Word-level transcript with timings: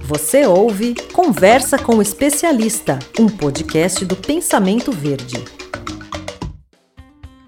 Você 0.00 0.46
ouve 0.46 0.94
Conversa 1.12 1.78
com 1.78 1.96
o 1.96 2.02
Especialista, 2.02 2.98
um 3.18 3.26
podcast 3.26 4.04
do 4.04 4.16
Pensamento 4.16 4.90
Verde. 4.90 5.44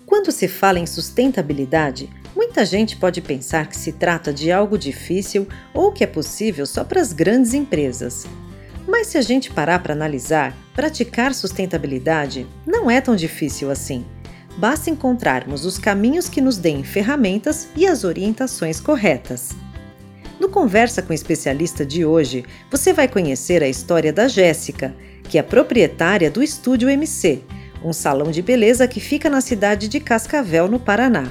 Quando 0.04 0.30
se 0.30 0.46
fala 0.46 0.78
em 0.78 0.86
sustentabilidade, 0.86 2.10
muita 2.36 2.64
gente 2.66 2.96
pode 2.96 3.22
pensar 3.22 3.66
que 3.68 3.76
se 3.76 3.92
trata 3.92 4.32
de 4.32 4.52
algo 4.52 4.76
difícil 4.76 5.48
ou 5.72 5.92
que 5.92 6.04
é 6.04 6.06
possível 6.06 6.66
só 6.66 6.84
para 6.84 7.00
as 7.00 7.12
grandes 7.12 7.54
empresas. 7.54 8.26
Mas 8.86 9.06
se 9.06 9.16
a 9.16 9.22
gente 9.22 9.50
parar 9.50 9.78
para 9.82 9.94
analisar, 9.94 10.54
praticar 10.74 11.32
sustentabilidade 11.32 12.46
não 12.66 12.90
é 12.90 13.00
tão 13.00 13.16
difícil 13.16 13.70
assim. 13.70 14.04
Basta 14.58 14.90
encontrarmos 14.90 15.64
os 15.64 15.78
caminhos 15.78 16.28
que 16.28 16.40
nos 16.40 16.58
deem 16.58 16.84
ferramentas 16.84 17.68
e 17.74 17.86
as 17.86 18.04
orientações 18.04 18.80
corretas. 18.80 19.50
No 20.40 20.48
Conversa 20.48 21.02
com 21.02 21.12
o 21.12 21.14
Especialista 21.14 21.84
de 21.84 22.02
hoje, 22.02 22.46
você 22.70 22.94
vai 22.94 23.06
conhecer 23.06 23.62
a 23.62 23.68
história 23.68 24.10
da 24.10 24.26
Jéssica, 24.26 24.96
que 25.24 25.36
é 25.36 25.42
proprietária 25.42 26.30
do 26.30 26.42
Estúdio 26.42 26.88
MC, 26.88 27.42
um 27.84 27.92
salão 27.92 28.30
de 28.30 28.40
beleza 28.40 28.88
que 28.88 29.00
fica 29.00 29.28
na 29.28 29.42
cidade 29.42 29.86
de 29.86 30.00
Cascavel, 30.00 30.66
no 30.66 30.80
Paraná. 30.80 31.30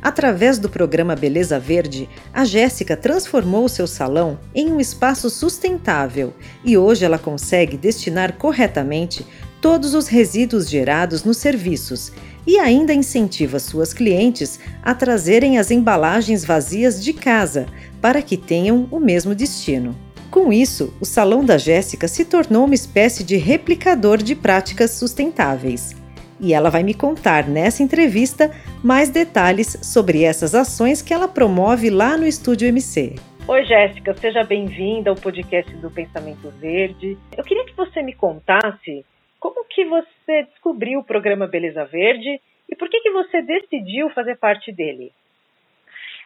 Através 0.00 0.58
do 0.58 0.70
programa 0.70 1.14
Beleza 1.14 1.60
Verde, 1.60 2.08
a 2.32 2.46
Jéssica 2.46 2.96
transformou 2.96 3.66
o 3.66 3.68
seu 3.68 3.86
salão 3.86 4.40
em 4.54 4.72
um 4.72 4.80
espaço 4.80 5.28
sustentável 5.28 6.32
e 6.64 6.78
hoje 6.78 7.04
ela 7.04 7.18
consegue 7.18 7.76
destinar 7.76 8.32
corretamente 8.38 9.26
todos 9.60 9.92
os 9.94 10.08
resíduos 10.08 10.68
gerados 10.68 11.22
nos 11.22 11.36
serviços 11.36 12.10
e 12.44 12.58
ainda 12.58 12.92
incentiva 12.92 13.60
suas 13.60 13.92
clientes 13.94 14.58
a 14.82 14.92
trazerem 14.94 15.58
as 15.58 15.70
embalagens 15.70 16.44
vazias 16.44 17.02
de 17.02 17.12
casa 17.12 17.66
para 18.02 18.20
que 18.20 18.36
tenham 18.36 18.88
o 18.90 18.98
mesmo 18.98 19.32
destino. 19.32 19.94
Com 20.28 20.52
isso, 20.52 20.92
o 21.00 21.04
Salão 21.04 21.44
da 21.44 21.56
Jéssica 21.56 22.08
se 22.08 22.24
tornou 22.24 22.64
uma 22.64 22.74
espécie 22.74 23.22
de 23.22 23.36
replicador 23.36 24.18
de 24.18 24.34
práticas 24.34 24.90
sustentáveis. 24.90 25.94
E 26.40 26.52
ela 26.52 26.70
vai 26.70 26.82
me 26.82 26.94
contar 26.94 27.46
nessa 27.46 27.82
entrevista 27.84 28.50
mais 28.82 29.08
detalhes 29.08 29.78
sobre 29.82 30.24
essas 30.24 30.54
ações 30.54 31.00
que 31.00 31.14
ela 31.14 31.28
promove 31.28 31.88
lá 31.88 32.16
no 32.16 32.26
Estúdio 32.26 32.66
MC. 32.66 33.14
Oi, 33.46 33.64
Jéssica, 33.64 34.14
seja 34.14 34.42
bem-vinda 34.42 35.10
ao 35.10 35.16
podcast 35.16 35.72
do 35.76 35.90
Pensamento 35.90 36.50
Verde. 36.60 37.16
Eu 37.36 37.44
queria 37.44 37.64
que 37.64 37.76
você 37.76 38.02
me 38.02 38.14
contasse 38.14 39.04
como 39.38 39.64
que 39.68 39.84
você 39.84 40.44
descobriu 40.50 41.00
o 41.00 41.04
programa 41.04 41.46
Beleza 41.46 41.84
Verde 41.84 42.40
e 42.68 42.74
por 42.74 42.88
que, 42.88 43.00
que 43.00 43.10
você 43.10 43.42
decidiu 43.42 44.08
fazer 44.10 44.36
parte 44.38 44.72
dele? 44.72 45.12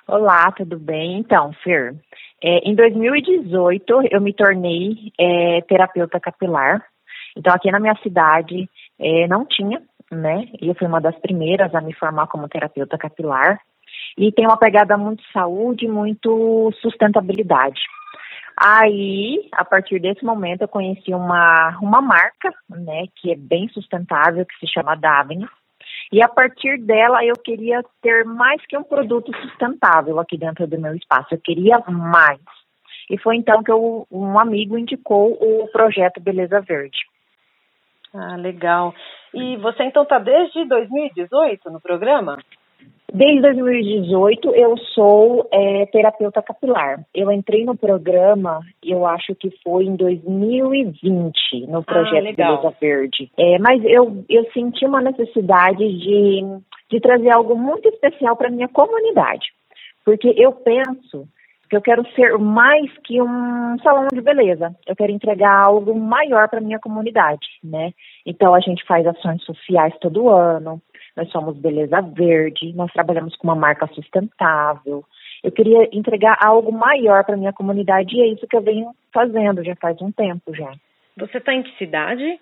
Olá, 0.08 0.52
tudo 0.52 0.78
bem? 0.78 1.18
Então, 1.18 1.52
Fer, 1.64 1.92
é, 2.40 2.58
em 2.58 2.76
2018 2.76 4.02
eu 4.08 4.20
me 4.20 4.32
tornei 4.32 5.12
é, 5.18 5.60
terapeuta 5.62 6.20
capilar. 6.20 6.80
Então, 7.36 7.52
aqui 7.52 7.72
na 7.72 7.80
minha 7.80 7.96
cidade 7.96 8.70
é, 9.00 9.26
não 9.26 9.44
tinha, 9.44 9.82
né? 10.12 10.46
E 10.62 10.68
eu 10.68 10.76
fui 10.76 10.86
uma 10.86 11.00
das 11.00 11.18
primeiras 11.18 11.74
a 11.74 11.80
me 11.80 11.92
formar 11.92 12.28
como 12.28 12.48
terapeuta 12.48 12.96
capilar. 12.96 13.58
E 14.16 14.30
tem 14.30 14.46
uma 14.46 14.56
pegada 14.56 14.96
muito 14.96 15.24
saúde, 15.32 15.88
muito 15.88 16.72
sustentabilidade. 16.80 17.80
Aí, 18.56 19.48
a 19.52 19.64
partir 19.64 19.98
desse 19.98 20.24
momento, 20.24 20.62
eu 20.62 20.68
conheci 20.68 21.12
uma, 21.12 21.76
uma 21.82 22.00
marca, 22.00 22.54
né, 22.70 23.06
que 23.16 23.32
é 23.32 23.36
bem 23.36 23.68
sustentável, 23.70 24.46
que 24.46 24.56
se 24.60 24.72
chama 24.72 24.94
Davine. 24.94 25.48
E 26.12 26.22
a 26.22 26.28
partir 26.28 26.78
dela 26.78 27.24
eu 27.24 27.34
queria 27.34 27.82
ter 28.00 28.24
mais 28.24 28.64
que 28.66 28.76
um 28.76 28.84
produto 28.84 29.34
sustentável 29.42 30.20
aqui 30.20 30.36
dentro 30.36 30.66
do 30.66 30.78
meu 30.78 30.94
espaço, 30.94 31.34
eu 31.34 31.40
queria 31.40 31.78
mais. 31.88 32.40
E 33.10 33.18
foi 33.18 33.36
então 33.36 33.62
que 33.62 33.70
eu, 33.70 34.06
um 34.10 34.38
amigo 34.38 34.78
indicou 34.78 35.32
o 35.32 35.68
projeto 35.68 36.20
Beleza 36.20 36.60
Verde. 36.60 36.98
Ah, 38.14 38.36
legal. 38.36 38.94
E 39.34 39.56
você 39.56 39.84
então 39.84 40.02
está 40.04 40.18
desde 40.18 40.64
2018 40.64 41.70
no 41.70 41.80
programa? 41.80 42.38
Desde 43.16 43.40
2018 43.40 44.54
eu 44.54 44.76
sou 44.94 45.48
é, 45.50 45.86
terapeuta 45.86 46.42
capilar. 46.42 47.00
Eu 47.14 47.32
entrei 47.32 47.64
no 47.64 47.74
programa, 47.74 48.60
eu 48.84 49.06
acho 49.06 49.34
que 49.34 49.50
foi 49.64 49.86
em 49.86 49.96
2020, 49.96 51.66
no 51.66 51.78
ah, 51.78 51.82
projeto 51.82 52.28
ah, 52.28 52.32
Beleza 52.36 52.76
Verde. 52.78 53.32
É, 53.38 53.58
mas 53.58 53.82
eu, 53.86 54.22
eu 54.28 54.44
senti 54.52 54.84
uma 54.84 55.00
necessidade 55.00 55.78
de, 55.78 56.42
de 56.90 57.00
trazer 57.00 57.30
algo 57.30 57.56
muito 57.56 57.88
especial 57.88 58.36
para 58.36 58.50
minha 58.50 58.68
comunidade. 58.68 59.46
Porque 60.04 60.34
eu 60.36 60.52
penso 60.52 61.26
que 61.70 61.76
eu 61.76 61.80
quero 61.80 62.06
ser 62.14 62.36
mais 62.36 62.92
que 63.02 63.22
um 63.22 63.78
salão 63.82 64.08
de 64.12 64.20
beleza. 64.20 64.76
Eu 64.86 64.94
quero 64.94 65.10
entregar 65.10 65.64
algo 65.64 65.98
maior 65.98 66.50
para 66.50 66.60
minha 66.60 66.78
comunidade, 66.78 67.46
né? 67.64 67.92
Então 68.26 68.54
a 68.54 68.60
gente 68.60 68.84
faz 68.84 69.06
ações 69.06 69.42
sociais 69.42 69.94
todo 70.02 70.28
ano 70.28 70.82
nós 71.16 71.30
somos 71.30 71.56
Beleza 71.56 72.00
Verde, 72.02 72.74
nós 72.74 72.92
trabalhamos 72.92 73.34
com 73.36 73.48
uma 73.48 73.56
marca 73.56 73.86
sustentável. 73.88 75.04
Eu 75.42 75.50
queria 75.50 75.88
entregar 75.92 76.36
algo 76.44 76.70
maior 76.70 77.24
para 77.24 77.36
minha 77.36 77.52
comunidade 77.52 78.14
e 78.14 78.20
é 78.20 78.26
isso 78.26 78.46
que 78.46 78.56
eu 78.56 78.60
venho 78.60 78.90
fazendo 79.12 79.64
já 79.64 79.74
faz 79.76 80.00
um 80.02 80.12
tempo 80.12 80.54
já. 80.54 80.72
Você 81.16 81.38
está 81.38 81.54
em 81.54 81.62
que 81.62 81.76
cidade? 81.78 82.38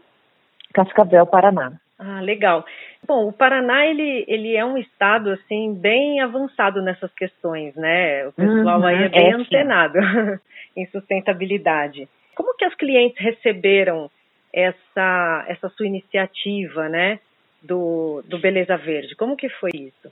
Cascavel, 0.72 1.26
Paraná. 1.26 1.72
Ah, 1.98 2.20
legal. 2.20 2.64
Bom, 3.06 3.28
o 3.28 3.32
Paraná 3.32 3.86
ele, 3.86 4.24
ele 4.26 4.56
é 4.56 4.64
um 4.64 4.76
estado 4.76 5.30
assim 5.30 5.74
bem 5.74 6.20
avançado 6.20 6.82
nessas 6.82 7.12
questões, 7.14 7.74
né? 7.76 8.26
O 8.26 8.32
pessoal 8.32 8.80
uhum, 8.80 8.86
aí 8.86 9.04
é 9.04 9.08
bem 9.08 9.30
é, 9.30 9.34
antenado 9.34 9.98
em 10.76 10.86
sustentabilidade. 10.86 12.08
Como 12.34 12.56
que 12.56 12.64
as 12.64 12.74
clientes 12.74 13.16
receberam 13.22 14.10
essa 14.52 15.44
essa 15.48 15.68
sua 15.68 15.86
iniciativa, 15.86 16.88
né? 16.88 17.20
Do, 17.64 18.22
do 18.26 18.38
Beleza 18.38 18.76
Verde? 18.76 19.16
Como 19.16 19.36
que 19.36 19.48
foi 19.48 19.70
isso? 19.74 20.10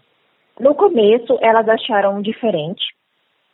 No 0.58 0.74
começo, 0.74 1.38
elas 1.40 1.68
acharam 1.68 2.20
diferente. 2.20 2.84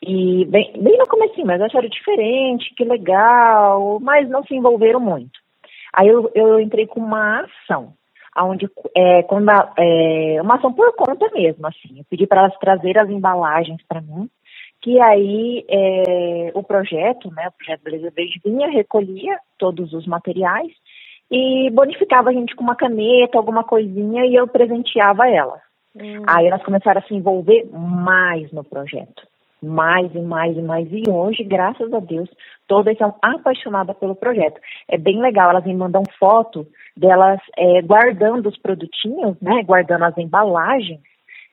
E 0.01 0.45
bem, 0.45 0.73
bem 0.81 0.97
no 0.97 1.07
começo, 1.07 1.45
mas 1.45 1.61
acharam 1.61 1.89
diferente, 1.89 2.73
que 2.75 2.85
legal, 2.85 3.99
mas 4.01 4.29
não 4.29 4.45
se 4.45 4.55
envolveram 4.55 5.01
muito. 5.01 5.39
Aí 5.93 6.07
eu, 6.07 6.31
eu 6.35 6.61
entrei 6.61 6.87
com 6.87 7.01
uma 7.01 7.41
ação, 7.41 7.95
onde 8.37 8.69
é, 8.95 9.23
quando 9.25 9.49
a, 9.49 9.73
é, 9.77 10.41
uma 10.41 10.55
ação 10.55 10.73
por 10.73 10.95
conta 10.95 11.29
mesmo, 11.33 11.67
assim. 11.67 11.99
Eu 11.99 12.05
pedi 12.09 12.27
para 12.27 12.43
elas 12.43 12.59
trazer 12.59 12.97
as 13.01 13.11
embalagens 13.11 13.83
para 13.89 14.01
mim, 14.01 14.31
que 14.81 15.01
aí 15.01 15.65
é, 15.69 16.53
o 16.55 16.63
projeto, 16.63 17.31
né, 17.33 17.49
o 17.49 17.53
projeto 17.53 17.83
Beleza 17.83 18.13
Verde 18.15 18.41
vinha, 18.45 18.71
recolhia 18.71 19.39
todos 19.59 19.93
os 19.93 20.07
materiais 20.07 20.73
e 21.31 21.71
bonificava 21.71 22.31
a 22.31 22.33
gente 22.33 22.55
com 22.57 22.65
uma 22.65 22.77
caneta, 22.77 23.37
alguma 23.37 23.65
coisinha, 23.65 24.25
e 24.27 24.35
eu 24.35 24.47
presenteava 24.47 25.29
ela. 25.29 25.61
Hum. 25.97 26.23
Aí 26.27 26.47
elas 26.47 26.63
começaram 26.63 27.01
a 27.01 27.05
se 27.05 27.15
envolver 27.15 27.69
mais 27.73 28.51
no 28.53 28.65
projeto. 28.65 29.27
Mais 29.61 30.15
e 30.15 30.21
mais 30.21 30.57
e 30.57 30.63
mais. 30.63 30.89
E 30.93 31.03
hoje, 31.11 31.43
graças 31.43 31.93
a 31.93 31.99
Deus, 31.99 32.31
todas 32.69 32.97
são 32.97 33.15
apaixonadas 33.21 33.97
pelo 33.97 34.15
projeto. 34.15 34.61
É 34.89 34.97
bem 34.97 35.21
legal, 35.21 35.51
elas 35.51 35.65
me 35.65 35.75
mandam 35.75 36.03
foto 36.19 36.67
delas 36.97 37.41
é, 37.57 37.83
guardando 37.83 38.49
os 38.49 38.57
produtinhos, 38.57 39.37
né? 39.41 39.63
Guardando 39.65 40.05
as 40.05 40.17
embalagens. 40.17 41.01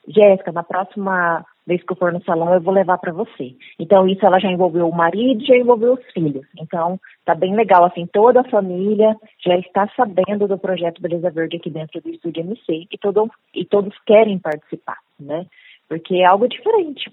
Jéssica, 0.08 0.52
na 0.52 0.62
próxima 0.62 1.44
vez 1.66 1.84
que 1.84 1.92
eu 1.92 1.98
for 1.98 2.12
no 2.14 2.24
salão, 2.24 2.53
eu 2.53 2.62
vou 2.62 2.74
levar 2.74 2.98
para 2.98 3.12
você. 3.12 3.56
Então, 3.80 4.08
isso 4.08 4.26
ela 4.26 4.40
já 4.40 4.50
envolveu 4.52 4.88
o 4.88 4.96
marido, 4.96 5.46
já 5.46 5.56
envolveu 5.56 5.94
os 5.94 6.14
filhos. 6.14 6.46
Então, 6.59 7.00
tá 7.26 7.34
bem 7.34 7.56
legal, 7.56 7.86
assim, 7.86 8.06
toda 8.06 8.42
a 8.42 8.50
família 8.50 9.16
já 9.44 9.58
está 9.58 9.88
sabendo 9.96 10.48
do 10.48 10.58
projeto 10.58 11.02
Beleza 11.02 11.30
Verde 11.31 11.58
aqui 11.58 11.70
dentro 11.70 12.02
do 12.02 12.09
Estúdio 12.09 12.42
MC 12.42 12.88
e, 12.92 12.98
todo, 12.98 13.30
e 13.53 13.66
todos 13.66 13.98
querem 14.06 14.38
participar, 14.38 14.98
né? 15.20 15.46
Porque 15.90 16.16
é 16.16 16.26
algo 16.26 16.48
diferente. 16.48 17.12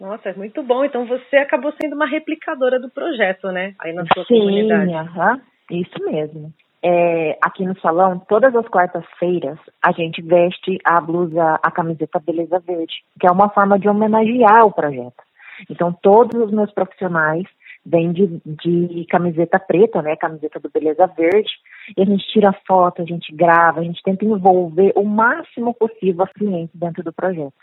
Nossa, 0.00 0.30
é 0.30 0.34
muito 0.34 0.62
bom. 0.62 0.84
Então, 0.84 1.06
você 1.06 1.36
acabou 1.36 1.72
sendo 1.80 1.94
uma 1.94 2.06
replicadora 2.06 2.80
do 2.80 2.90
projeto, 2.90 3.48
né? 3.48 3.74
Aí 3.80 3.92
na 3.92 4.04
sua 4.12 4.24
Sim, 4.24 4.40
comunidade. 4.40 4.90
Sim, 4.90 4.96
uh 4.96 5.14
-huh, 5.14 5.40
isso 5.70 6.04
mesmo 6.04 6.52
é, 6.86 7.38
aqui 7.40 7.64
no 7.64 7.78
salão, 7.80 8.18
todas 8.28 8.54
as 8.54 8.68
quartas-feiras, 8.68 9.58
a 9.82 9.90
gente 9.92 10.20
veste 10.20 10.78
a 10.84 11.00
blusa, 11.00 11.58
a 11.62 11.70
camiseta 11.70 12.20
Beleza 12.20 12.60
Verde, 12.60 12.92
que 13.18 13.26
é 13.26 13.30
uma 13.30 13.48
forma 13.48 13.78
de 13.78 13.88
homenagear 13.88 14.66
o 14.66 14.72
projeto. 14.72 15.22
Então, 15.70 15.96
todos 16.02 16.38
os 16.38 16.52
meus 16.52 16.70
profissionais 16.72 17.44
vêm 17.86 18.12
de, 18.12 18.38
de 18.44 19.06
camiseta 19.08 19.58
preta, 19.58 20.02
né, 20.02 20.14
camiseta 20.14 20.60
do 20.60 20.68
Beleza 20.68 21.06
Verde, 21.06 21.50
e 21.96 22.02
a 22.02 22.04
gente 22.04 22.26
tira 22.28 22.52
foto, 22.66 23.00
a 23.00 23.04
gente 23.06 23.34
grava, 23.34 23.80
a 23.80 23.84
gente 23.84 24.02
tenta 24.02 24.26
envolver 24.26 24.92
o 24.94 25.04
máximo 25.04 25.72
possível 25.72 26.24
as 26.24 26.32
clientes 26.32 26.74
dentro 26.74 27.02
do 27.02 27.12
projeto. 27.14 27.54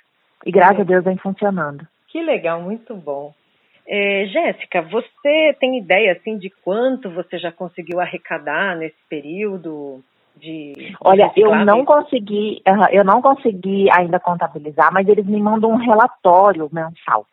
E 0.43 0.51
graças 0.51 0.79
a 0.79 0.83
Deus 0.83 1.03
vem 1.03 1.17
funcionando. 1.17 1.85
Que 2.07 2.23
legal, 2.23 2.59
muito 2.59 2.95
bom. 2.95 3.33
É, 3.93 4.25
Jéssica, 4.27 4.81
você 4.83 5.53
tem 5.59 5.77
ideia 5.77 6.13
assim 6.13 6.37
de 6.37 6.49
quanto 6.63 7.09
você 7.09 7.37
já 7.37 7.51
conseguiu 7.51 7.99
arrecadar 7.99 8.77
nesse 8.77 8.95
período 9.09 10.01
de, 10.37 10.71
de 10.71 10.95
Olha, 11.01 11.29
eu 11.35 11.53
não 11.65 11.83
consegui, 11.83 12.61
eu 12.93 13.03
não 13.03 13.21
consegui 13.21 13.91
ainda 13.91 14.17
contabilizar, 14.17 14.93
mas 14.93 15.05
eles 15.09 15.25
me 15.25 15.41
mandam 15.41 15.71
um 15.71 15.75
relatório 15.75 16.69
mensal 16.71 17.25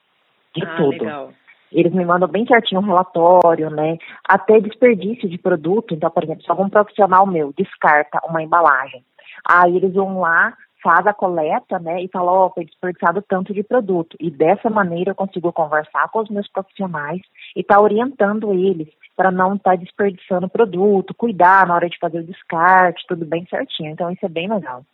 de 0.52 0.64
ah, 0.64 0.76
tudo. 0.76 1.04
Legal. 1.04 1.30
Eles 1.70 1.92
me 1.92 2.04
mandam 2.04 2.28
bem 2.28 2.44
certinho 2.44 2.80
um 2.80 2.84
relatório, 2.84 3.70
né? 3.70 3.96
Até 4.28 4.58
desperdício 4.58 5.28
de 5.28 5.38
produto. 5.38 5.94
Então, 5.94 6.10
por 6.10 6.24
exemplo, 6.24 6.42
se 6.42 6.50
algum 6.50 6.68
profissional 6.68 7.24
meu 7.24 7.52
descarta 7.56 8.18
uma 8.28 8.42
embalagem, 8.42 9.04
aí 9.48 9.76
eles 9.76 9.94
vão 9.94 10.18
lá, 10.18 10.54
faz 10.82 11.06
a 11.06 11.12
coleta, 11.12 11.78
né, 11.78 12.02
e 12.02 12.08
fala, 12.08 12.32
ó, 12.32 12.46
oh, 12.46 12.50
foi 12.50 12.64
desperdiçado 12.64 13.22
tanto 13.22 13.52
de 13.52 13.62
produto. 13.62 14.16
E 14.20 14.30
dessa 14.30 14.70
maneira 14.70 15.10
eu 15.10 15.14
consigo 15.14 15.52
conversar 15.52 16.08
com 16.10 16.20
os 16.20 16.30
meus 16.30 16.48
profissionais 16.48 17.20
e 17.56 17.60
estar 17.60 17.76
tá 17.76 17.80
orientando 17.80 18.52
eles 18.52 18.88
para 19.16 19.30
não 19.30 19.56
estar 19.56 19.72
tá 19.72 19.76
desperdiçando 19.76 20.48
produto, 20.48 21.14
cuidar 21.14 21.66
na 21.66 21.74
hora 21.74 21.88
de 21.88 21.98
fazer 21.98 22.20
o 22.20 22.24
descarte, 22.24 23.04
tudo 23.08 23.24
bem 23.24 23.44
certinho. 23.46 23.90
Então 23.90 24.10
isso 24.10 24.24
é 24.24 24.28
bem 24.28 24.48
legal. 24.48 24.84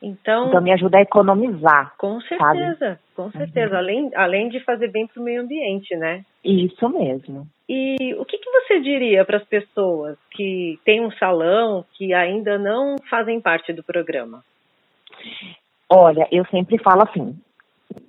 Então, 0.00 0.48
então 0.48 0.60
me 0.60 0.70
ajuda 0.70 0.98
a 0.98 1.02
economizar. 1.02 1.94
Com 1.96 2.20
certeza, 2.20 2.76
sabe? 2.78 2.98
com 3.16 3.30
certeza. 3.30 3.72
Uhum. 3.72 3.78
Além, 3.78 4.10
além 4.14 4.48
de 4.48 4.60
fazer 4.60 4.88
bem 4.88 5.06
para 5.06 5.20
o 5.20 5.24
meio 5.24 5.42
ambiente, 5.42 5.96
né? 5.96 6.24
Isso 6.44 6.88
mesmo. 6.90 7.46
E 7.68 8.14
o 8.18 8.24
que, 8.24 8.36
que 8.36 8.50
você 8.50 8.80
diria 8.80 9.24
para 9.24 9.38
as 9.38 9.44
pessoas 9.44 10.18
que 10.30 10.78
têm 10.84 11.00
um 11.00 11.10
salão 11.12 11.84
que 11.94 12.12
ainda 12.12 12.58
não 12.58 12.96
fazem 13.08 13.40
parte 13.40 13.72
do 13.72 13.82
programa? 13.82 14.44
Olha, 15.88 16.26
eu 16.30 16.44
sempre 16.46 16.78
falo 16.78 17.02
assim, 17.02 17.38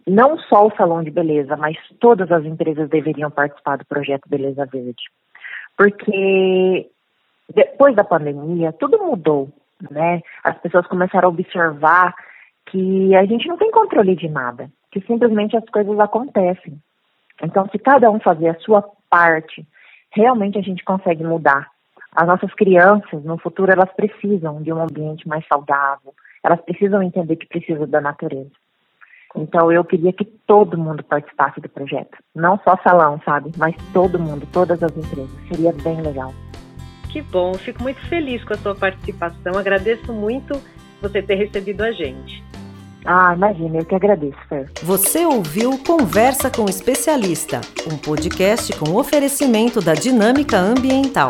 não 0.07 0.37
só 0.39 0.67
o 0.67 0.75
salão 0.75 1.03
de 1.03 1.11
beleza, 1.11 1.55
mas 1.57 1.77
todas 1.99 2.31
as 2.31 2.45
empresas 2.45 2.89
deveriam 2.89 3.29
participar 3.29 3.77
do 3.77 3.85
projeto 3.85 4.29
Beleza 4.29 4.65
Verde. 4.65 5.03
Porque 5.77 6.89
depois 7.53 7.95
da 7.95 8.03
pandemia, 8.03 8.73
tudo 8.73 8.97
mudou 8.97 9.51
né? 9.89 10.21
As 10.43 10.57
pessoas 10.59 10.87
começaram 10.87 11.29
a 11.29 11.31
observar 11.31 12.13
que 12.67 13.15
a 13.15 13.25
gente 13.25 13.47
não 13.47 13.57
tem 13.57 13.71
controle 13.71 14.15
de 14.15 14.27
nada, 14.27 14.69
que 14.91 15.01
simplesmente 15.01 15.55
as 15.55 15.65
coisas 15.65 15.99
acontecem. 15.99 16.79
Então, 17.43 17.67
se 17.69 17.77
cada 17.77 18.09
um 18.09 18.19
fazer 18.19 18.49
a 18.49 18.59
sua 18.59 18.83
parte, 19.09 19.65
realmente 20.11 20.57
a 20.57 20.61
gente 20.61 20.83
consegue 20.83 21.23
mudar. 21.23 21.69
As 22.15 22.27
nossas 22.27 22.53
crianças, 22.53 23.23
no 23.23 23.37
futuro, 23.37 23.71
elas 23.71 23.91
precisam 23.93 24.61
de 24.61 24.71
um 24.71 24.81
ambiente 24.81 25.27
mais 25.27 25.45
saudável, 25.47 26.13
elas 26.45 26.61
precisam 26.61 27.01
entender 27.01 27.35
que 27.37 27.47
precisam 27.47 27.87
da 27.87 27.99
natureza. 27.99 28.51
Então, 29.35 29.71
eu 29.71 29.83
queria 29.83 30.13
que 30.13 30.23
todo 30.23 30.77
mundo 30.77 31.03
participasse 31.03 31.59
do 31.59 31.67
projeto. 31.67 32.15
Não 32.35 32.59
só 32.63 32.77
salão, 32.83 33.19
sabe? 33.25 33.51
Mas 33.57 33.75
todo 33.91 34.19
mundo, 34.19 34.47
todas 34.53 34.81
as 34.81 34.95
empresas. 34.95 35.31
Seria 35.49 35.73
bem 35.73 36.01
legal. 36.01 36.31
Que 37.11 37.21
bom, 37.21 37.53
fico 37.55 37.81
muito 37.81 37.99
feliz 38.07 38.43
com 38.43 38.53
a 38.53 38.57
sua 38.57 38.75
participação. 38.75 39.57
Agradeço 39.57 40.13
muito 40.13 40.53
você 41.01 41.21
ter 41.21 41.35
recebido 41.35 41.81
a 41.81 41.91
gente. 41.91 42.43
Ah, 43.03 43.33
imagina, 43.35 43.79
eu 43.79 43.85
que 43.85 43.95
agradeço, 43.95 44.37
Fer. 44.47 44.69
Você 44.83 45.25
ouviu 45.25 45.71
Conversa 45.85 46.49
com 46.49 46.63
o 46.63 46.69
Especialista, 46.69 47.61
um 47.91 47.97
podcast 47.97 48.77
com 48.79 48.95
oferecimento 48.95 49.81
da 49.81 49.93
Dinâmica 49.93 50.57
Ambiental. 50.57 51.29